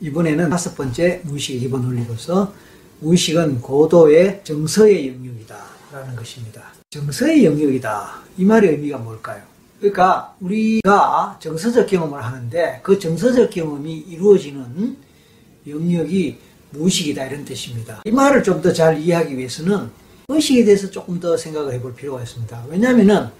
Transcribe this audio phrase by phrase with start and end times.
[0.00, 2.52] 이번에는 다섯 번째 무의식의 기본 논리로서
[3.00, 5.56] 무의식은 고도의 정서의 영역이다
[5.92, 6.62] 라는 것입니다.
[6.90, 8.20] 정서의 영역이다.
[8.38, 9.42] 이 말의 의미가 뭘까요?
[9.80, 14.96] 그러니까 우리가 정서적 경험을 하는데 그 정서적 경험이 이루어지는
[15.66, 16.38] 영역이
[16.70, 18.02] 무의식이다 이런 뜻입니다.
[18.04, 19.90] 이 말을 좀 더 잘 이해하기 위해서는
[20.28, 22.64] 의식에 대해서 조금 더 생각을 해볼 필요가 있습니다.
[22.68, 23.32] 왜냐하면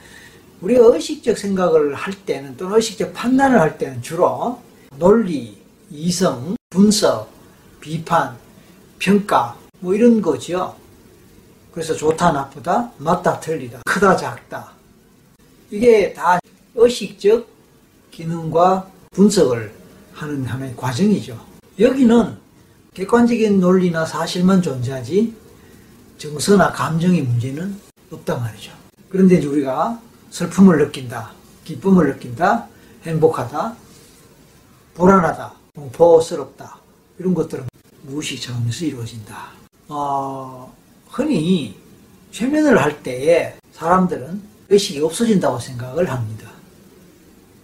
[0.61, 4.61] 우리가 의식적 생각을 할 때는 또는 의식적 판단을 할 때는 주로
[4.97, 5.58] 논리,
[5.91, 7.31] 이성, 분석,
[7.81, 8.37] 비판,
[8.99, 10.77] 평가 뭐 이런 거죠.
[11.73, 14.73] 그래서 좋다 나쁘다, 맞다 틀리다, 크다 작다
[15.71, 16.39] 이게 다
[16.75, 17.47] 의식적
[18.11, 19.73] 기능과 분석을
[20.13, 21.39] 하는 하나의 과정이죠.
[21.79, 22.37] 여기는
[22.95, 25.35] 객관적인 논리나 사실만 존재하지
[26.19, 27.79] 정서나 감정의 문제는
[28.11, 28.73] 없단 말이죠.
[29.09, 30.01] 그런데 이제 우리가
[30.31, 31.31] 슬픔을 느낀다,
[31.65, 32.67] 기쁨을 느낀다,
[33.05, 33.77] 행복하다,
[34.95, 36.79] 불안하다, 공포스럽다
[37.19, 37.67] 이런 것들은
[38.03, 39.49] 무의식 차원에서 이루어진다.
[39.89, 40.75] 어,
[41.09, 41.77] 흔히
[42.33, 46.51] 최면을 할 때에 사람들은 의식이 없어진다고 생각을 합니다.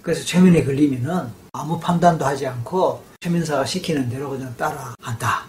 [0.02, 5.46] 그래서 최면에 걸리면은 아무 판단도 하지 않고 최면사가 시키는 대로 그냥 따라한다.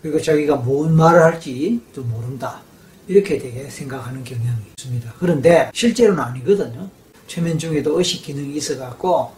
[0.00, 2.60] 그리고 자기가 뭔 말을 할지도 모른다.
[3.08, 5.12] 이렇게 되게 생각하는 경향이 있습니다.
[5.18, 6.88] 그런데 실제로는 아니거든요.
[7.26, 9.32] 최면 중에도 의식 기능이 있어갖고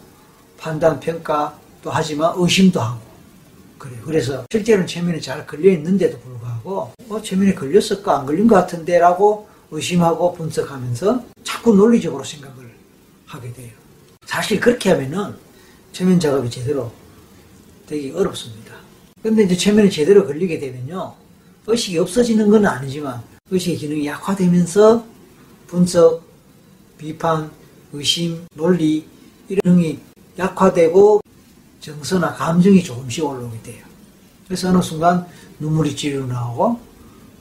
[0.58, 2.98] 판단, 평가 도 하지만 의심도 하고
[3.76, 4.00] 그래요.
[4.06, 9.46] 그래서 실제로는 최면에 잘 걸려 있는데도 불구하고 어, 최면에 걸렸을까 안 걸린 것 같은데 라고
[9.70, 12.74] 의심하고 분석하면서 자꾸 논리적으로 생각을
[13.26, 13.70] 하게 돼요.
[14.24, 15.34] 사실 그렇게 하면은
[15.92, 16.90] 최면 작업이 제대로
[17.86, 18.76] 되기 어렵습니다.
[19.22, 21.14] 근데 이제 최면이 제대로 걸리게 되면요.
[21.66, 25.04] 의식이 없어지는 건 아니지만 의식의 기능이 약화되면서
[25.66, 26.22] 분석,
[26.96, 27.50] 비판,
[27.92, 29.06] 의심, 논리
[29.50, 29.98] 이런 능이
[30.38, 31.20] 약화되고
[31.84, 33.84] 정서나 감정이 조금씩 올라오게 돼요.
[34.46, 35.26] 그래서 어느 순간
[35.58, 36.80] 눈물이 찌르 나오고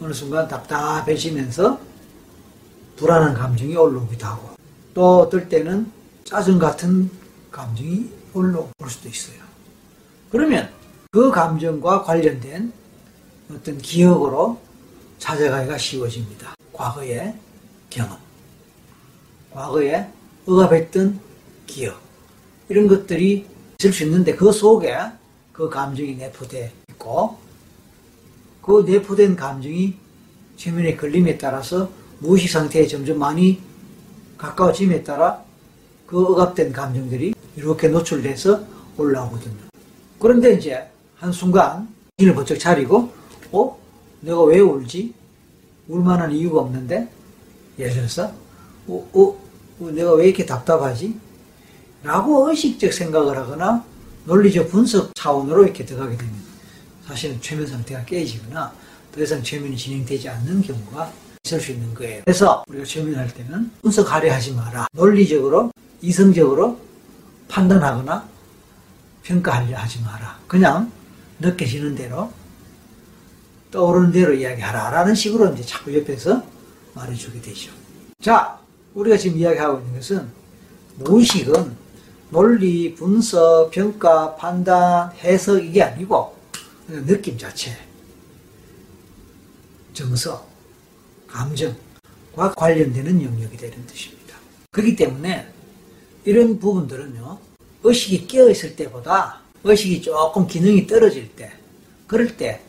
[0.02, 1.80] 어느 순간 답답해지면서
[2.98, 4.50] 불안한 감정이 올라오기도 하고
[4.94, 5.90] 또 어떨 때는
[6.26, 7.10] 짜증 같은
[7.52, 9.38] 감정이 올라올 수도 있어요.
[10.30, 10.70] 그러면
[11.12, 12.74] 그 감정과 관련된
[13.50, 14.60] 어떤 기억으로
[15.20, 16.54] 찾아가기가 쉬워집니다.
[16.74, 17.34] 과거의
[17.90, 18.18] 경험,
[19.52, 20.10] 과거에
[20.46, 21.18] 억압했던
[21.66, 22.02] 기억,
[22.68, 24.96] 이런 것들이 있을 수 있는데 그 속에
[25.52, 27.38] 그 감정이 내포되어 있고
[28.62, 29.96] 그 내포된 감정이
[30.56, 31.90] 최면에 걸림에 따라서
[32.20, 33.62] 무의식 상태에 점점 많이
[34.38, 35.44] 가까워짐에 따라
[36.08, 38.64] 그 억압된 감정들이 이렇게 노출돼서
[38.98, 39.58] 올라오거든요.
[40.20, 43.12] 그런데 이제 한순간 정신을 번쩍 차리고
[43.52, 43.78] 어?
[44.22, 45.14] 내가 왜 울지?
[45.88, 47.10] 울만한 이유가 없는데
[47.78, 48.32] 예를 들어서
[48.88, 49.22] 어, 어,
[49.82, 51.16] 어, 내가 왜 이렇게 답답하지?
[52.04, 53.84] 라고 의식적 생각을 하거나
[54.26, 56.34] 논리적 분석 차원으로 이렇게 들어가게 되면
[57.06, 58.74] 사실은 최면 상태가 깨지거나
[59.14, 61.12] 더 이상 최면이 진행되지 않는 경우가
[61.46, 62.24] 있을 수 있는 거예요.
[62.26, 64.88] 그래서 우리가 최면할 때는 분석하려 하지 마라.
[64.94, 65.72] 논리적으로,
[66.02, 66.80] 이성적으로
[67.48, 68.28] 판단하거나
[69.24, 70.40] 평가하려 하지 마라.
[70.48, 70.92] 그냥
[71.40, 72.32] 느껴지는 대로
[73.72, 74.90] 떠오르는 대로 이야기하라.
[74.90, 76.44] 라는 식으로 이제 자꾸 옆에서
[76.94, 77.72] 말해주게 되죠.
[78.22, 78.60] 자,
[78.94, 80.28] 우리가 지금 이야기하고 있는 것은
[81.00, 81.83] 무의식은
[82.34, 86.36] 논리, 분석, 평가, 판단, 해석 이게 아니고
[86.88, 87.78] 느낌 자체,
[89.94, 90.44] 정서,
[91.28, 94.36] 감정과 관련되는 영역이 되는 뜻입니다.
[94.72, 95.48] 그렇기 때문에
[96.26, 97.38] 이런 부분들은요,
[97.84, 101.54] 의식이 깨어있을 때보다 의식이 조금 기능이 떨어질 때,
[102.08, 102.62] 그럴 때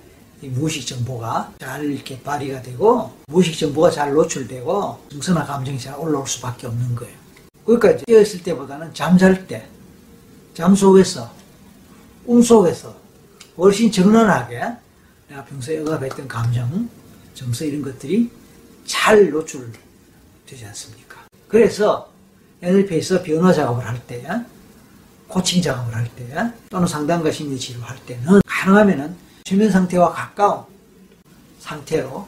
[0.43, 6.67] 무의식 정보가 잘 이렇게 발휘가 되고 무의식 정보가 잘 노출되고 정서나 감정이 잘 올라올 수밖에
[6.67, 7.24] 없는 거예요.
[7.65, 9.67] 그러니까 깨어있을 때보다는 잠잘 때,
[10.53, 11.33] 잠 속에서,
[12.27, 12.95] 꿈 속에서
[13.57, 14.61] 훨씬 적나하게
[15.29, 16.89] 내가 평소에 억압했던 감정,
[17.35, 18.31] 정서 이런 것들이
[18.85, 21.27] 잘 노출되지 않습니까?
[21.49, 22.11] 그래서
[22.63, 24.25] NLP에서 변화 작업을 할 때,
[25.29, 30.65] 코칭 작업을 할 때, 또는 상담과 심리 치료할 때는 가능하면은 최면 상태와 가까운
[31.61, 32.27] 상태로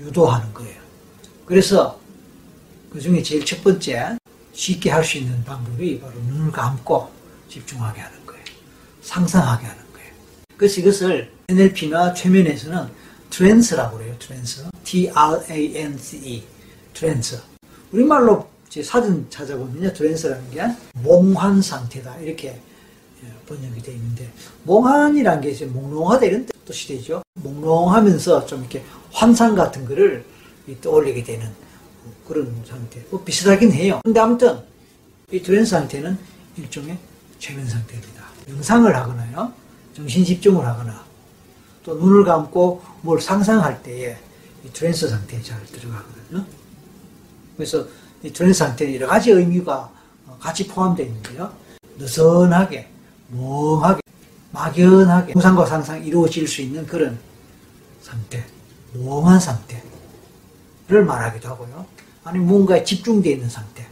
[0.00, 0.80] 유도하는 거예요.
[1.44, 2.00] 그래서
[2.92, 4.16] 그 중에 제일 첫 번째
[4.60, 7.08] 쉽게 할 수 있는 방법이 바로 눈을 감고
[7.48, 8.44] 집중하게 하는 거예요.
[9.00, 10.12] 상상하게 하는 거예요.
[10.58, 12.88] 그래서 이것을 NLP나 최면에서는
[13.30, 14.14] 트랜스라고 그래요.
[14.18, 14.66] 트랜스.
[14.84, 16.44] T-R-A-N-C-E.
[16.92, 17.40] 트랜스.
[17.90, 19.94] 우리말로 제 사전 찾아보면요.
[19.94, 20.62] Trance라는 게
[20.92, 22.18] 몽환 상태다.
[22.18, 22.60] 이렇게
[23.46, 24.30] 번역이 되어 있는데
[24.64, 27.22] 몽환이라는 게 이제 몽롱하다 이런 뜻이 되죠.
[27.34, 30.22] 몽롱하면서 좀 이렇게 환상 같은 거를
[30.82, 31.48] 떠올리게 되는
[32.30, 33.04] 그런 상태.
[33.10, 34.00] 뭐 비슷하긴 해요.
[34.04, 34.60] 근데 아무튼
[35.32, 36.16] 이 trance 상태는
[36.56, 36.96] 일종의
[37.40, 38.24] 최면 상태입니다.
[38.46, 39.52] 명상을 하거나요.
[39.94, 41.04] 정신 집중을 하거나
[41.82, 44.16] 또 눈을 감고 뭘 상상할 때에
[44.64, 46.46] 이 trance 상태에 잘 들어가거든요.
[47.56, 47.84] 그래서
[48.22, 49.90] 이 trance 상태는 여러 가지 의미가
[50.38, 51.52] 같이 포함되어 있는데요.
[51.98, 52.88] 느슨하게,
[53.30, 54.02] 멍하게,
[54.52, 57.18] 막연하게 상상과 상상 이루어질 수 있는 그런
[58.00, 58.44] 상태,
[58.94, 61.86] 멍한 상태를 말하기도 하고요.
[62.24, 63.86] 아니면 뭔가에 집중되어 있는 상태.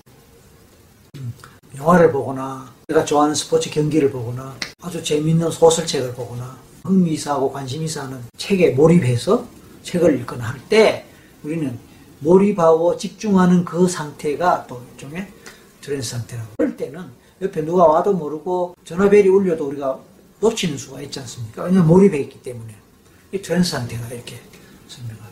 [1.16, 1.32] 음,
[1.76, 9.46] 영화를 보거나 내가 좋아하는 스포츠 경기를 보거나 아주 재미있는 소설책을 보거나 흥미있어하고 관심있어하는 책에 몰입해서
[9.82, 11.06] 책을 읽거나 할 때
[11.42, 11.78] 우리는
[12.20, 15.28] 몰입하고 집중하는 그 상태가 또 일종의
[15.80, 16.48] Trance 상태라고.
[16.56, 17.06] 그럴 때는
[17.40, 19.98] 옆에 누가 와도 모르고 전화벨이 울려도 우리가
[20.40, 21.64] 놓치는 수가 있지 않습니까?
[21.64, 22.74] 왜냐하면 몰입해 있기 때문에.
[23.32, 24.40] 이 trance 상태가 이렇게
[24.88, 25.28] 설명합니다.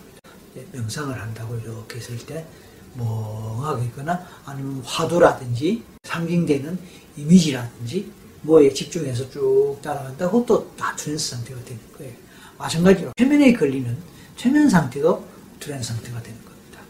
[0.72, 2.46] 명상을 한다고 이렇게 있을 때
[2.94, 6.78] 멍하게 있거나 아니면 화두라든지 상징되는
[7.16, 8.10] 이미지라든지
[8.42, 10.30] 뭐에 집중해서 쭉 따라간다.
[10.30, 12.12] 그것도 다 trance 상태가 되는 거예요.
[12.58, 13.96] 마찬가지로 최면에 걸리는
[14.36, 15.24] 최면 상태도
[15.60, 16.80] Trance 상태가 되는 겁니다.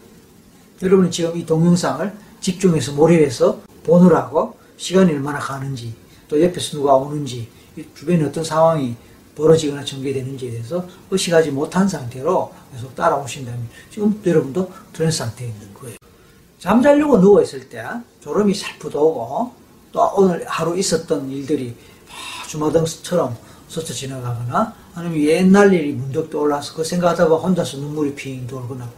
[0.81, 5.95] 여러분이 지금 이 동영상을 집중해서 몰입해서 보느라고 시간이 얼마나 가는지
[6.27, 7.49] 또 옆에서 누가 오는지
[7.95, 8.95] 주변에 어떤 상황이
[9.37, 15.95] 벌어지거나 전개되는지에 대해서 의식하지 못한 상태로 계속 따라오신다면 지금 여러분도 trance 상태에 있는 거예요.
[16.59, 17.85] 잠자려고 누워있을 때
[18.19, 19.51] 졸음이 살풋 오고
[19.91, 21.75] 또 오늘 하루 있었던 일들이
[22.47, 23.37] 주마등처럼
[23.69, 28.89] 스쳐 지나가거나 아니면 옛날 일이 문득 떠올라서 그 생각하다 보면 혼자서 눈물이 핑 돌거나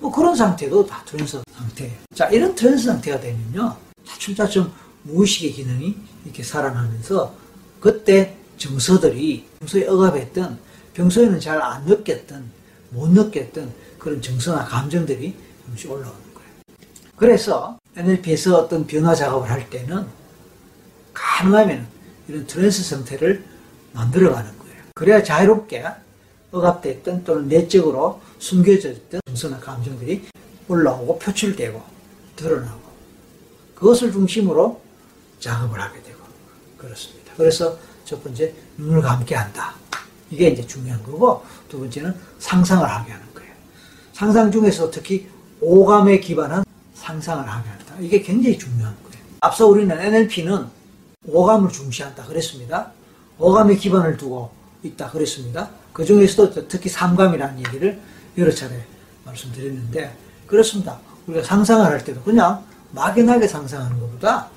[0.00, 1.94] 뭐 그런 상태도 다 trance 상태예요.
[2.12, 4.70] 자 이런 trance 상태가 되면요 차츰차츰
[5.04, 7.32] 무의식의 기능이 이렇게 살아나면서
[7.80, 10.58] 그때 정서들이 평소에 억압했던
[10.94, 12.50] 평소에는 잘 안 느꼈던
[12.90, 15.34] 못 느꼈던 그런 정서나 감정들이
[15.66, 16.50] 잠시 올라오는 거예요.
[17.16, 20.06] 그래서 NLP에서 어떤 변화 작업을 할 때는
[21.12, 21.86] 가능하면
[22.28, 23.44] 이런 trance 상태를
[23.92, 24.76] 만들어가는 거예요.
[24.94, 25.84] 그래야 자유롭게
[26.50, 30.26] 억압됐던 또는 내적으로 숨겨져 있던 정서나 감정들이
[30.68, 31.82] 올라오고 표출되고
[32.36, 32.80] 드러나고
[33.74, 34.80] 그것을 중심으로
[35.40, 36.18] 작업을 하게 되고
[36.78, 37.32] 그렇습니다.
[37.36, 39.74] 그래서 첫 번째 눈을 감게 한다.
[40.30, 43.50] 이게 이제 중요한 거고 두 번째는 상상을 하게 하는 거예요.
[44.12, 45.28] 상상 중에서 특히
[45.60, 46.64] 오감에 기반한
[46.94, 47.94] 상상을 하게 한다.
[48.00, 49.24] 이게 굉장히 중요한 거예요.
[49.40, 50.66] 앞서 우리는 NLP는
[51.26, 52.92] 오감을 중시한다 그랬습니다.
[53.38, 54.50] 오감에 기반을 두고
[54.82, 55.70] 있다 그랬습니다.
[55.92, 58.00] 그 중에서도 특히 삼감이라는 얘기를
[58.36, 58.84] 여러 차례
[59.24, 60.16] 말씀드렸는데
[60.46, 60.98] 그렇습니다.
[61.26, 64.48] 우리가 상상을 할 때도 그냥 막연하게 상상하는 것보다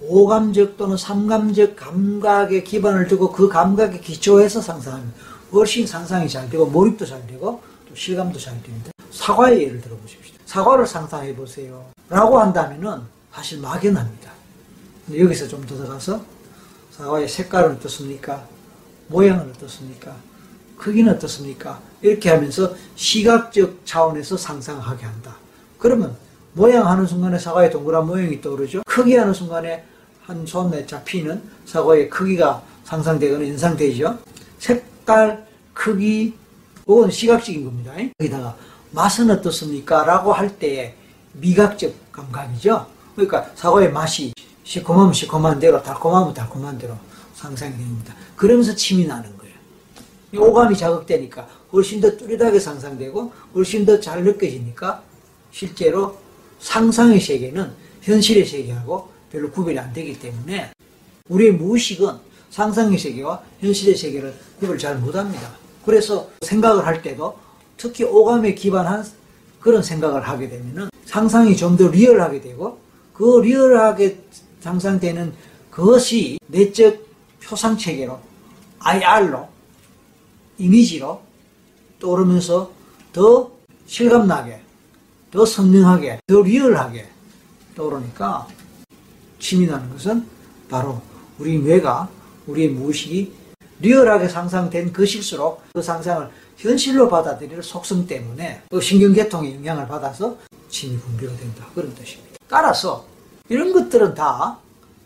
[0.00, 5.12] 오감적 또는 삼감적 감각에 기반을 두고 그 감각에 기초해서 상상하면
[5.52, 8.90] 훨씬 상상이 잘 되고 몰입도 잘 되고 또 실감도 잘 됩니다.
[9.10, 10.34] 사과의 예를 들어보십시오.
[10.46, 11.84] 사과를 상상해 보세요.
[12.08, 13.02] 라고 한다면은
[13.32, 14.30] 사실 막연합니다.
[15.14, 16.20] 여기서 좀더 들어가서
[16.92, 18.44] 사과의 색깔은 어떻습니까?
[19.08, 20.14] 모양은 어떻습니까?
[20.76, 21.80] 크기는 어떻습니까?
[22.00, 25.36] 이렇게 하면서 시각적 차원에서 상상하게 한다.
[25.78, 26.16] 그러면
[26.52, 28.82] 모양 하는 순간에 사과의 동그란 모양이 떠오르죠.
[28.86, 29.84] 크기 하는 순간에
[30.30, 34.16] 한 손에 잡히는 사과의 크기가 상상되거나 연상되죠.
[34.60, 35.44] 색깔,
[35.74, 36.34] 크기,
[36.86, 37.92] 그건 시각적인 겁니다.
[38.20, 38.56] 여기다가
[38.92, 40.04] 맛은 어떻습니까?
[40.04, 40.94] 라고 할 때의
[41.32, 42.86] 미각적 감각이죠.
[43.16, 44.32] 그러니까 사과의 맛이
[44.62, 46.94] 시커먼면 시커먼 대로, 달콤하면 달콤한 대로
[47.34, 48.14] 상상이 됩니다.
[48.36, 50.46] 그러면서 침이 나는 거예요.
[50.48, 55.02] 오감이 자극되니까 훨씬 더 뚜렷하게 상상되고 훨씬 더 잘 느껴지니까
[55.50, 56.18] 실제로
[56.60, 57.72] 상상의 세계는
[58.02, 60.70] 현실의 세계하고 별로 구별이 안 되기 때문에
[61.28, 62.14] 우리의 무의식은
[62.50, 65.52] 상상의 세계와 현실의 세계를 구별 잘 못합니다.
[65.84, 67.38] 그래서 생각을 할 때도
[67.76, 69.04] 특히 오감에 기반한
[69.60, 72.78] 그런 생각을 하게 되면은 상상이 좀 더 리얼하게 되고
[73.14, 74.18] 그 리얼하게
[74.60, 75.32] 상상되는
[75.70, 77.06] 그것이 내적
[77.42, 78.18] 표상 체계로
[78.80, 79.48] IR로
[80.58, 81.20] 이미지로
[82.00, 82.70] 떠오르면서
[83.12, 83.50] 더
[83.86, 84.60] 실감나게
[85.30, 87.08] 더 선명하게 더 리얼하게
[87.76, 88.46] 떠오르니까
[89.40, 90.24] 침이 나는 것은
[90.68, 91.02] 바로
[91.38, 92.08] 우리 뇌가
[92.46, 93.32] 우리의 무의식이
[93.80, 96.28] 리얼하게 상상된 것일수록 그 상상을
[96.58, 100.36] 현실로 받아들일 속성 때문에 그 신경계통에 영향을 받아서
[100.68, 101.66] 침이 분비가 된다.
[101.74, 102.36] 그런 뜻입니다.
[102.46, 103.04] 따라서
[103.48, 104.58] 이런 것들은 다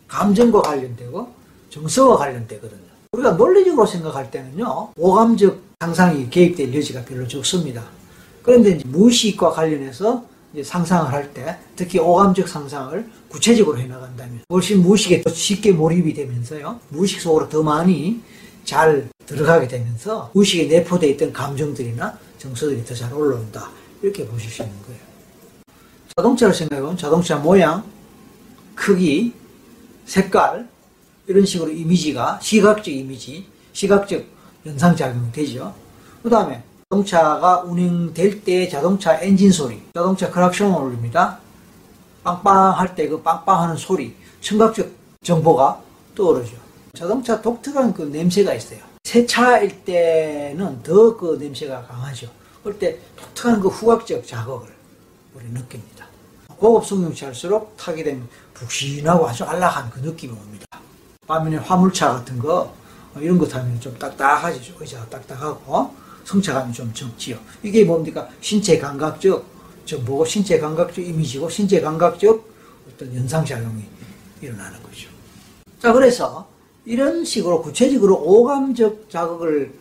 [0.09, 1.33] 감정과 관련되고
[1.71, 2.83] 정서와 관련되거든요.
[3.13, 7.85] 우리가 논리적으로 생각할 때는요, 오감적 상상이 개입될 여지가 별로 적습니다.
[8.43, 10.25] 그런데 무의식과 관련해서
[10.63, 17.21] 상상을 할 때, 특히 오감적 상상을 구체적으로 해나간다면, 훨씬 무의식에 더 쉽게 몰입이 되면서요, 무의식
[17.21, 18.21] 속으로 더 많이
[18.65, 23.71] 잘 들어가게 되면서, 무의식에 내포되어 있던 감정들이나 정서들이 더 잘 올라온다.
[24.03, 25.01] 이렇게 보실 수 있는 거예요.
[26.17, 27.83] 자동차를 생각해보면 자동차 모양,
[28.75, 29.33] 크기,
[30.05, 30.69] 색깔,
[31.27, 34.23] 이런 식으로 이미지가, 시각적 이미지, 시각적
[34.67, 35.75] 연상작용이 되죠.
[36.23, 41.39] 그 다음에 자동차가 운행될 때 자동차 엔진 소리, 자동차 크락션을 울립니다.
[42.23, 44.89] 빵빵 할 때 그 빵빵 하는 소리, 청각적
[45.23, 45.81] 정보가
[46.15, 46.57] 떠오르죠.
[46.97, 48.81] 자동차 독특한 그 냄새가 있어요.
[49.05, 52.29] 새 차일 때는 더 그 냄새가 강하죠.
[52.63, 54.69] 그럴 때 독특한 그 후각적 자극을
[55.35, 56.07] 우리 느낍니다.
[56.57, 60.65] 고급 승용차일수록 타게 되면 푹신하고 아주 안락한 그 느낌이 옵니다.
[61.27, 62.73] 반면에 화물차 같은 거
[63.15, 64.75] 어, 이런 거 타면 좀 딱딱하죠.
[64.79, 67.39] 의자가 딱딱하고 성차감이 좀 적지요.
[67.63, 68.29] 이게 뭡니까?
[68.41, 69.45] 신체 감각적
[69.85, 72.49] 정보고 신체 감각적 이미지고 신체 감각적
[72.89, 73.83] 어떤 연상작용이
[74.41, 75.09] 일어나는 거죠.
[75.81, 76.49] 자, 그래서
[76.87, 79.73] 이런 식으로 구체적으로 오감적 자극을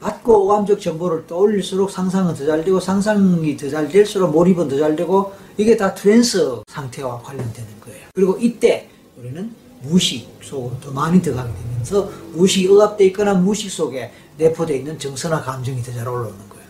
[0.00, 4.96] 받고 오감적 정보를 떠올릴수록 상상은 더 잘 되고 상상이 더 잘 될수록 몰입은 더 잘
[4.96, 8.06] 되고 이게 다 trance 상태와 관련되는 거예요.
[8.14, 14.76] 그리고 이때 우리는 무의식 속으로 더 많이 들어가게 되면서 무의식이 억압되어 있거나 무의식 속에 내포되어
[14.76, 16.64] 있는 정서나 감정이 더 잘 올라오는 거예요.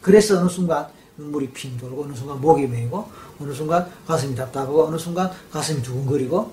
[0.00, 0.86] 그래서 어느 순간
[1.18, 3.08] 눈물이 핑 돌고 어느 순간 목이 메이고
[3.40, 6.52] 어느 순간 가슴이 답답하고 어느 순간 가슴이 두근거리고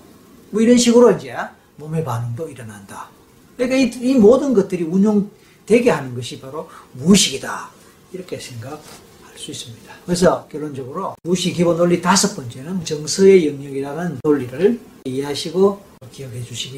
[0.51, 1.35] 뭐 이런 식으로 이제
[1.77, 3.09] 몸의 반응도 일어난다.
[3.57, 7.69] 그러니까 이, 이 모든 것들이 운용되게 하는 것이 바로 무의식이다.
[8.13, 8.79] 이렇게 생각할
[9.35, 9.93] 수 있습니다.
[10.05, 15.81] 그래서 결론적으로 무의식 기본 논리 다섯 번째는 정서의 영역이라는 논리를 이해하시고
[16.11, 16.71] 기억해 주시기